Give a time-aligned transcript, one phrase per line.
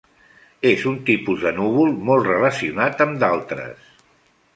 [0.69, 3.93] És un tipus de núvol molt relacionat amb d’altres.